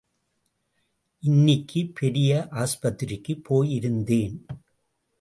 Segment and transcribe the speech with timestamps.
[1.23, 2.47] இன்னிக்கி பெரிய
[2.51, 4.37] ஆஸ்பத்திரிக்கு போயிருந்தேன்.